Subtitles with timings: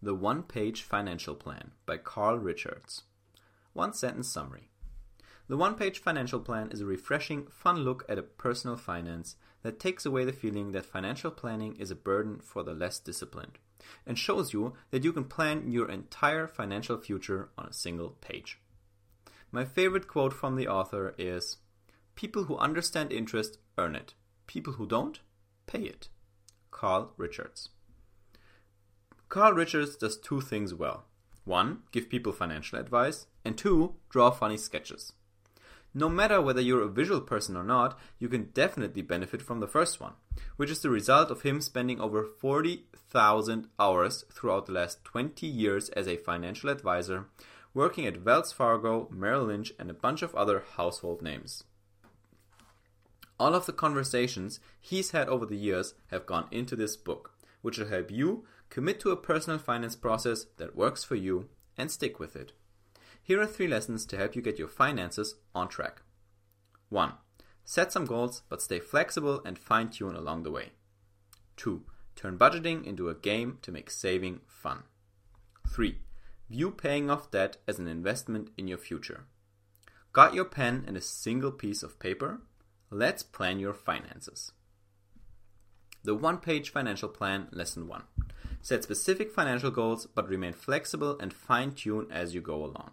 [0.00, 3.02] The One Page Financial Plan by Carl Richards.
[3.72, 4.70] One sentence summary.
[5.48, 9.80] The One Page Financial Plan is a refreshing, fun look at a personal finance that
[9.80, 13.58] takes away the feeling that financial planning is a burden for the less disciplined
[14.06, 18.60] and shows you that you can plan your entire financial future on a single page.
[19.50, 21.56] My favorite quote from the author is
[22.14, 24.14] People who understand interest earn it,
[24.46, 25.18] people who don't
[25.66, 26.08] pay it.
[26.70, 27.70] Carl Richards.
[29.28, 31.04] Carl Richards does two things well.
[31.44, 35.12] One, give people financial advice, and two, draw funny sketches.
[35.94, 39.66] No matter whether you're a visual person or not, you can definitely benefit from the
[39.66, 40.12] first one,
[40.56, 45.88] which is the result of him spending over 40,000 hours throughout the last 20 years
[45.90, 47.26] as a financial advisor,
[47.74, 51.64] working at Wells Fargo, Merrill Lynch, and a bunch of other household names.
[53.38, 57.78] All of the conversations he's had over the years have gone into this book, which
[57.78, 62.18] will help you commit to a personal finance process that works for you and stick
[62.18, 62.52] with it.
[63.22, 66.02] Here are three lessons to help you get your finances on track.
[66.88, 67.12] 1.
[67.64, 70.70] Set some goals, but stay flexible and fine tune along the way.
[71.56, 71.82] 2.
[72.16, 74.84] Turn budgeting into a game to make saving fun.
[75.68, 75.98] 3.
[76.48, 79.24] View paying off debt as an investment in your future.
[80.12, 82.40] Got your pen and a single piece of paper?
[82.90, 84.52] Let's plan your finances.
[86.02, 88.02] The one page financial plan, lesson 1.
[88.60, 92.92] Set specific financial goals, but remain flexible and fine tune as you go along.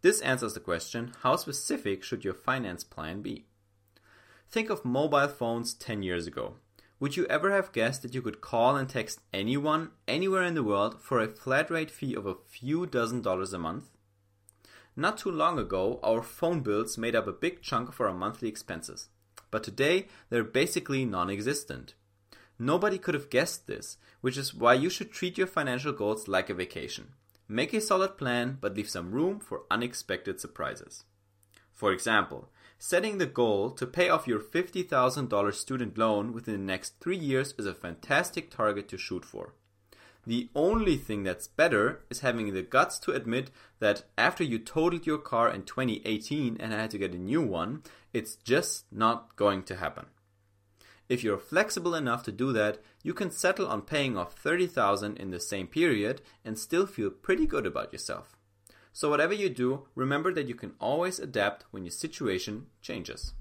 [0.00, 3.46] This answers the question how specific should your finance plan be?
[4.50, 6.54] Think of mobile phones 10 years ago.
[7.00, 10.64] Would you ever have guessed that you could call and text anyone, anywhere in the
[10.64, 13.90] world, for a flat rate fee of a few dozen dollars a month?
[14.96, 18.48] Not too long ago, our phone bills made up a big chunk of our monthly
[18.48, 19.08] expenses.
[19.50, 21.94] But today, they're basically non existent.
[22.58, 26.50] Nobody could have guessed this, which is why you should treat your financial goals like
[26.50, 27.12] a vacation.
[27.46, 31.04] Make a solid plan, but leave some room for unexpected surprises.
[31.72, 36.98] For example, setting the goal to pay off your $50,000 student loan within the next
[37.00, 39.54] three years is a fantastic target to shoot for.
[40.26, 45.06] The only thing that's better is having the guts to admit that after you totaled
[45.06, 47.82] your car in 2018 and I had to get a new one,
[48.12, 50.06] it's just not going to happen.
[51.08, 55.30] If you're flexible enough to do that, you can settle on paying off 30,000 in
[55.30, 58.36] the same period and still feel pretty good about yourself.
[58.92, 63.32] So whatever you do, remember that you can always adapt when your situation changes.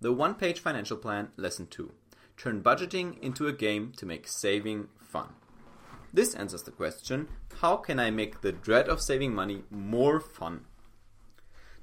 [0.00, 1.92] The one-page financial plan lesson 2.
[2.36, 5.30] Turn budgeting into a game to make saving fun.
[6.12, 7.28] This answers the question,
[7.60, 10.64] how can I make the dread of saving money more fun?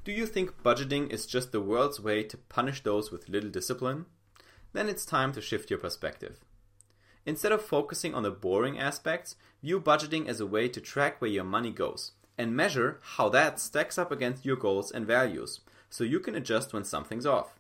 [0.06, 4.06] Do you think budgeting is just the world's way to punish those with little discipline?
[4.72, 6.38] Then it's time to shift your perspective.
[7.26, 11.32] Instead of focusing on the boring aspects, view budgeting as a way to track where
[11.32, 16.04] your money goes and measure how that stacks up against your goals and values so
[16.04, 17.58] you can adjust when something's off.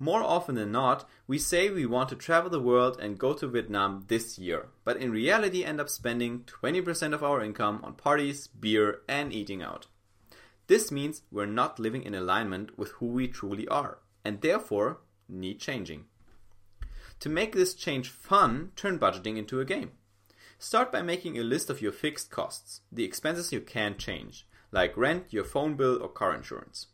[0.00, 3.46] More often than not, we say we want to travel the world and go to
[3.46, 8.48] Vietnam this year, but in reality end up spending 20% of our income on parties,
[8.48, 9.86] beer, and eating out.
[10.66, 15.60] This means we're not living in alignment with who we truly are, and therefore need
[15.60, 16.06] changing.
[17.20, 19.92] To make this change fun, turn budgeting into a game.
[20.58, 24.96] Start by making a list of your fixed costs, the expenses you can't change, like
[24.96, 26.86] rent, your phone bill, or car insurance.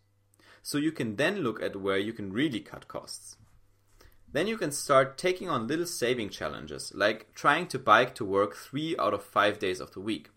[0.63, 3.37] So you can then look at where you can really cut costs.
[4.31, 8.57] Then you can start taking on little saving challenges, like trying to bike to work
[8.57, 10.31] three out of five days of the week,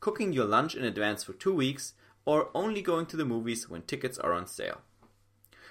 [0.00, 1.94] cooking your lunch in advance for two weeks,
[2.24, 4.80] or only going to the movies when tickets are on sale.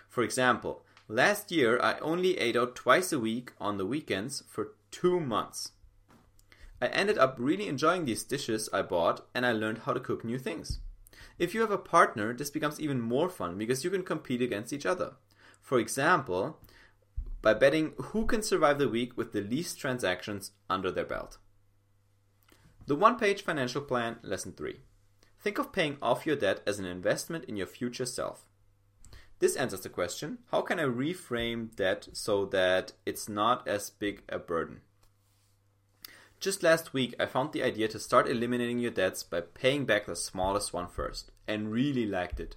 [0.09, 4.73] For example, last year I only ate out twice a week on the weekends for
[4.91, 5.71] two months.
[6.81, 10.25] I ended up really enjoying these dishes I bought and I learned how to cook
[10.25, 10.79] new things.
[11.37, 14.73] If you have a partner, this becomes even more fun because you can compete against
[14.73, 15.13] each other.
[15.61, 16.59] For example,
[17.41, 21.37] by betting who can survive the week with the least transactions under their belt.
[22.87, 24.79] The one page financial plan, lesson 3.
[25.41, 28.45] Think of paying off your debt as an investment in your future self.
[29.39, 34.21] This answers the question how can I reframe debt so that it's not as big
[34.29, 34.81] a burden?
[36.39, 40.05] Just last week, I found the idea to start eliminating your debts by paying back
[40.05, 42.55] the smallest one first, and really liked it.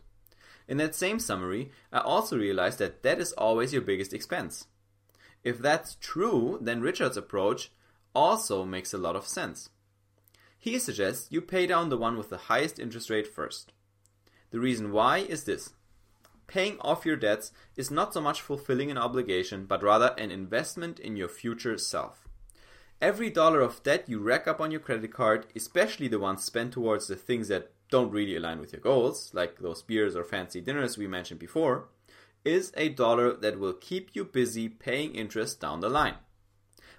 [0.67, 4.67] In that same summary, I also realized that debt is always your biggest expense.
[5.43, 7.71] If that's true, then Richard's approach
[8.15, 9.69] also makes a lot of sense.
[10.65, 13.75] He suggests you pay down the one with the highest interest rate first.
[14.51, 15.75] The reason why is this.
[16.47, 20.99] Paying off your debts is not so much fulfilling an obligation, but rather an investment
[20.99, 22.27] in your future self.
[22.99, 26.73] Every dollar of debt you rack up on your credit card, especially the ones spent
[26.73, 30.63] towards the things that don't really align with your goals, like those beers or fancy
[30.63, 31.89] dinners we mentioned before,
[32.43, 36.15] is a dollar that will keep you busy paying interest down the line.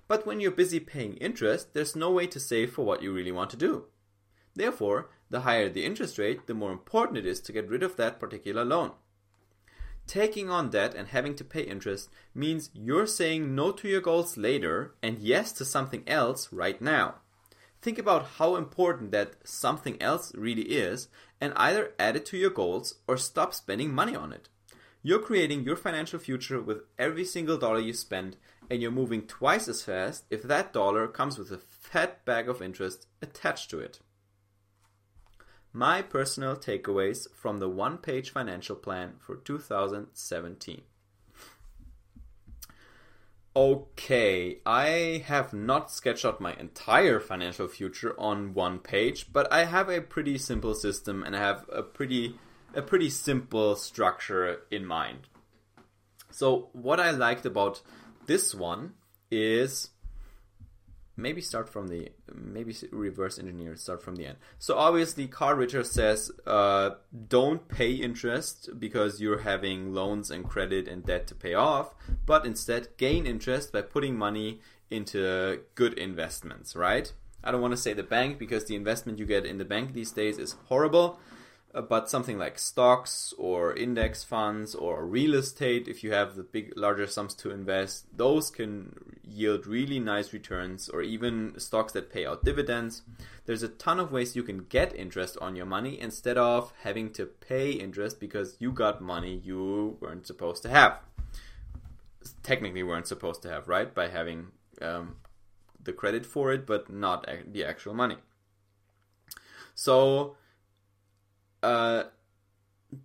[0.08, 3.32] But when you're busy paying interest, there's no way to save for what you really
[3.32, 3.86] want to do.
[4.56, 7.96] Therefore, the higher the interest rate, the more important it is to get rid of
[7.98, 8.92] that particular loan.
[10.08, 14.38] Taking on debt and having to pay interest means you're saying no to your goals
[14.38, 17.16] later and yes to something else right now.
[17.82, 21.08] Think about how important that something else really is
[21.42, 24.48] and either add it to your goals or stop spending money on it.
[25.02, 28.38] You're creating your financial future with every single dollar you spend,
[28.70, 32.62] and you're moving twice as fast if that dollar comes with a fat bag of
[32.62, 34.00] interest attached to it.
[35.72, 40.82] My personal takeaways from the one page financial plan for 2017.
[43.58, 49.64] Okay, I have not sketched out my entire financial future on one page, but I
[49.64, 52.38] have a pretty simple system and I have a pretty
[52.74, 55.30] a pretty simple structure in mind.
[56.32, 57.82] So what I liked about
[58.26, 58.94] this one
[59.32, 59.90] is
[61.18, 64.38] maybe start from the maybe reverse engineer start from the end.
[64.60, 66.92] So obviously carl richards says uh,
[67.30, 71.94] don't pay interest because you're having loans and credit and debt to pay off
[72.26, 77.14] but instead gain interest by putting money into good investments right?
[77.44, 79.94] I don't want to say the bank because the investment you get in the bank
[79.94, 81.20] these days is horrible
[81.82, 86.72] but something like stocks or index funds or real estate, if you have the big
[86.78, 92.26] larger sums to invest, those can yield really nice returns or even stocks that pay
[92.26, 93.02] out dividends.
[93.46, 97.12] There's a ton of ways you can get interest on your money instead of having
[97.14, 101.00] to pay interest because you got money you weren't supposed to have.
[102.42, 103.94] Technically, weren't supposed to have, right?
[103.94, 104.48] By having
[104.82, 105.18] um,
[105.84, 108.18] the credit for it, but not the actual money.
[109.76, 110.38] So,
[111.66, 112.04] uh,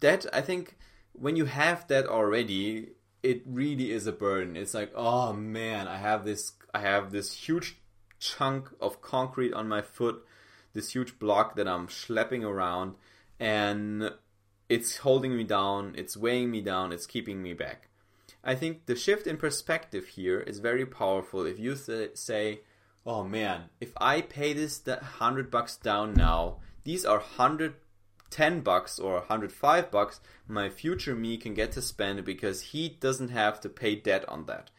[0.01, 0.77] that I think
[1.13, 2.91] when you have that already,
[3.23, 4.57] it really is a burden.
[4.57, 7.79] It's like, oh man, I have this, I have this huge
[8.19, 10.25] chunk of concrete on my foot,
[10.75, 12.97] this huge block that I'm schlepping around,
[13.39, 14.13] and
[14.69, 17.89] it's holding me down, it's weighing me down, it's keeping me back.
[18.45, 21.45] I think the shift in perspective here is very powerful.
[21.45, 22.61] If you say,
[23.05, 24.83] "Oh man, if I pay this
[25.21, 27.75] hundred bucks down now, these are hundred
[28.31, 33.31] 10 bucks or 105 bucks my future me can get to spend because he doesn't
[33.31, 34.71] have to pay debt on that.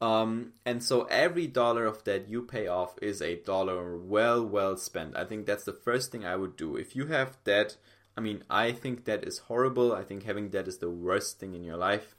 [0.00, 4.76] Um, and so every dollar of debt you pay off is a dollar well, well
[4.76, 5.16] spent.
[5.16, 6.76] I think that's the first thing I would do.
[6.76, 7.76] If you have debt,
[8.16, 9.94] I mean, I think debt is horrible.
[9.94, 12.14] I think having debt is the worst thing in your life.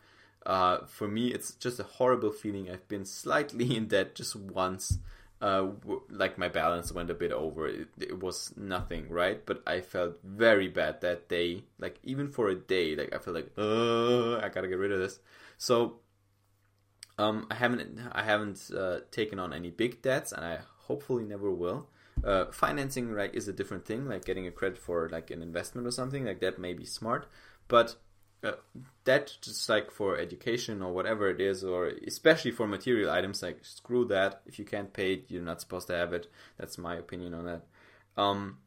[0.46, 2.70] Uh, for me, it's just a horrible feeling.
[2.70, 5.00] I've been slightly in debt just once
[5.42, 7.68] uh, w- like my balance went a bit over.
[7.68, 9.46] It, it, was nothing, right?
[9.46, 11.64] But I felt very bad that day.
[11.80, 15.20] Like even for a day, like I felt like, I gotta get rid of this.
[15.58, 16.00] So,
[17.18, 21.52] um, I haven't, I haven't uh, taken on any big debts, and I hopefully never
[21.52, 21.90] will.
[22.24, 25.86] Uh, financing like is a different thing, like getting a credit for like an investment
[25.86, 27.28] or something like that may be smart,
[27.68, 27.96] but
[28.46, 28.54] uh,
[29.06, 33.60] that just like for education or whatever it is or especially for material items like
[33.64, 34.42] screw that.
[34.46, 36.28] If you can't pay it you're not supposed to have it.
[36.58, 37.64] That's my opinion on that.
[38.16, 38.60] Um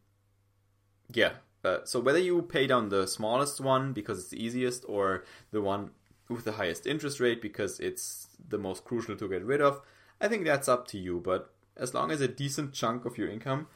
[1.13, 1.33] yeah
[1.65, 5.61] uh, so whether you pay down the smallest one because it's the easiest or the
[5.61, 5.91] one
[6.29, 9.81] with the highest interest rate because it's the most crucial to get rid of
[10.21, 13.29] i think that's up to you but as long as a decent chunk of your
[13.29, 13.67] income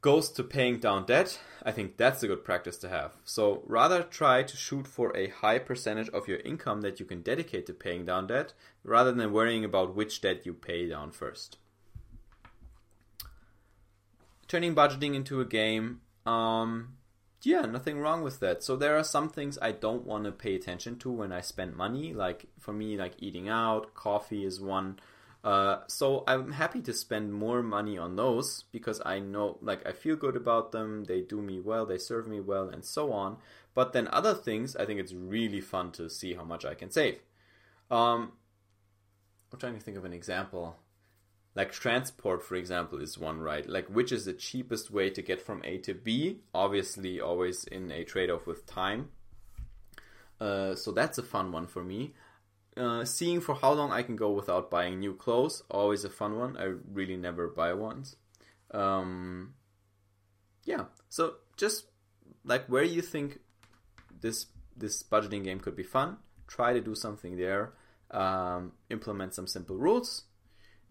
[0.00, 3.16] goes to paying down debt, I think that's a good practice to have.
[3.24, 7.20] So rather try to shoot for a high percentage of your income that you can
[7.22, 11.58] dedicate to paying down debt rather than worrying about which debt you pay down first.
[14.48, 16.96] Turning budgeting into a game, um,
[17.42, 18.62] yeah, nothing wrong with that.
[18.62, 21.76] So there are some things I don't want to pay attention to when I spend
[21.76, 22.12] money.
[22.12, 24.98] Like for me, like eating out, coffee is one.
[25.42, 29.92] Uh, so I'm happy to spend more money on those because I know, like, I
[29.92, 31.04] feel good about them.
[31.04, 33.38] They do me well, they serve me well, and so on.
[33.74, 36.90] But then other things, I think it's really fun to see how much I can
[36.90, 37.20] save.
[37.90, 38.32] Um,
[39.52, 40.76] I'm trying to think of an example.
[41.54, 43.68] Like transport, for example, is one, right?
[43.68, 46.40] Like, which is the cheapest way to get from A to B?
[46.54, 49.08] Obviously, always in a trade off with time.
[50.40, 52.14] Uh, so that's a fun one for me.
[52.76, 56.38] Uh, seeing for how long I can go without buying new clothes, always a fun
[56.38, 56.56] one.
[56.56, 58.16] I really never buy ones.
[58.70, 59.54] Um,
[60.64, 61.86] yeah, so just
[62.44, 63.40] like where you think
[64.20, 64.46] this
[64.76, 67.72] this budgeting game could be fun, try to do something there.
[68.12, 70.24] Um, implement some simple rules,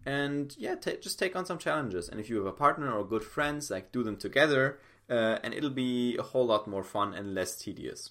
[0.06, 2.08] and yeah, t- just take on some challenges.
[2.08, 5.52] And if you have a partner or good friends, like do them together, uh, and
[5.52, 8.10] it'll be a whole lot more fun and less tedious.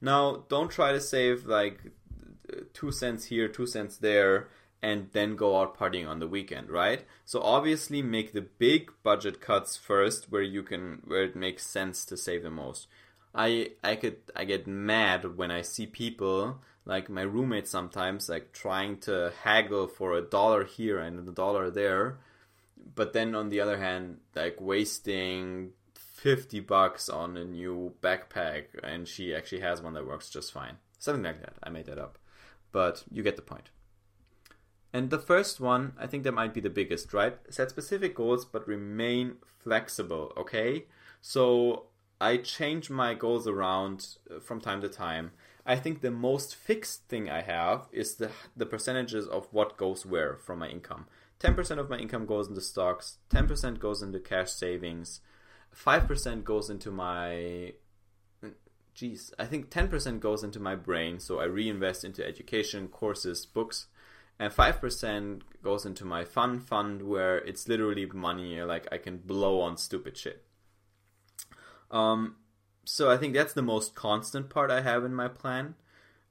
[0.00, 1.80] Now, don't try to save like
[2.72, 4.48] two cents here, two cents there,
[4.82, 7.04] and then go out partying on the weekend, right?
[7.24, 12.04] So obviously, make the big budget cuts first, where you can, where it makes sense
[12.06, 12.88] to save the most.
[13.34, 18.52] I I could I get mad when I see people like my roommate sometimes like
[18.52, 22.18] trying to haggle for a dollar here and a dollar there
[22.94, 29.06] but then on the other hand like wasting 50 bucks on a new backpack and
[29.06, 32.18] she actually has one that works just fine something like that i made that up
[32.72, 33.70] but you get the point.
[34.92, 38.44] and the first one i think that might be the biggest right set specific goals
[38.44, 40.84] but remain flexible okay
[41.20, 41.86] so
[42.20, 45.30] i change my goals around uh, from time to time
[45.64, 50.04] I think the most fixed thing I have is the the percentages of what goes
[50.04, 51.06] where from my income.
[51.40, 55.20] 10% of my income goes into stocks, 10% goes into cash savings,
[55.74, 57.74] 5% goes into my
[58.94, 63.86] geez, I think 10% goes into my brain, so I reinvest into education, courses, books,
[64.38, 69.60] and 5% goes into my fun fund where it's literally money like I can blow
[69.60, 70.44] on stupid shit.
[71.90, 72.36] Um,
[72.84, 75.74] so I think that's the most constant part I have in my plan.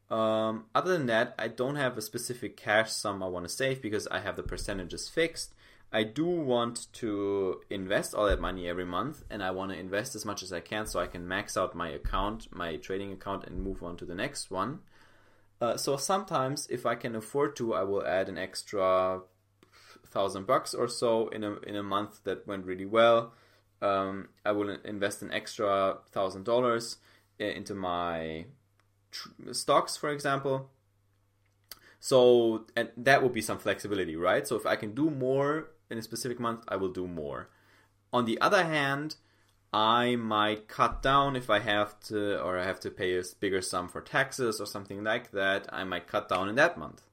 [0.09, 3.81] Um, other than that, I don't have a specific cash sum I want to save
[3.81, 5.53] because I have the percentages fixed.
[5.93, 10.15] I do want to invest all that money every month, and I want to invest
[10.15, 13.45] as much as I can so I can max out my account, my trading account,
[13.45, 14.79] and move on to the next one.
[15.59, 19.21] Uh, so sometimes, if I can afford to, I will add an extra
[20.07, 23.31] thousand bucks or so in a in a month that went really well
[23.81, 26.97] um, I will invest an extra thousand dollars
[27.39, 28.45] into my
[29.11, 30.69] tr- stocks, for example.
[31.99, 34.47] So, and that would be some flexibility, right?
[34.47, 37.49] So, if I can do more in a specific month, I will do more.
[38.13, 39.15] On the other hand,
[39.73, 43.61] I might cut down if I have to, or I have to pay a bigger
[43.61, 45.67] sum for taxes or something like that.
[45.71, 47.03] I might cut down in that month.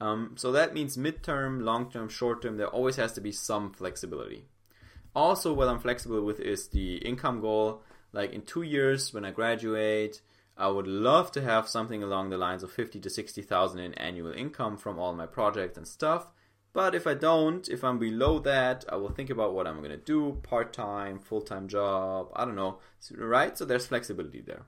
[0.00, 3.72] Um, so that means midterm, long term, short term, there always has to be some
[3.72, 4.44] flexibility.
[5.14, 7.82] Also, what I'm flexible with is the income goal.
[8.12, 10.20] Like in two years, when I graduate,
[10.58, 13.94] I would love to have something along the lines of fifty to sixty thousand in
[13.94, 16.26] annual income from all my projects and stuff.
[16.74, 19.96] But if I don't, if I'm below that, I will think about what I'm gonna
[19.96, 22.30] do: part time, full time job.
[22.36, 22.80] I don't know,
[23.16, 23.56] right?
[23.56, 24.66] So there's flexibility there.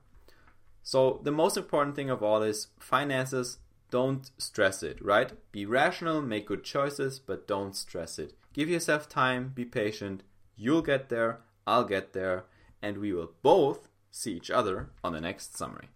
[0.81, 3.59] So the most important thing of all is finances.
[3.91, 5.31] Don't stress it, right?
[5.51, 8.33] Be rational, make good choices, but don't stress it.
[8.53, 10.23] Give yourself time, be patient,
[10.59, 12.45] You'll get there, I'll get there,
[12.81, 15.89] and we will both see each other on the next summary.